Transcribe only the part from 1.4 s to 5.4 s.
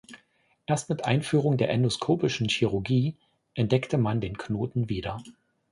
der endoskopischen Chirurgie entdeckte man den Knoten wieder.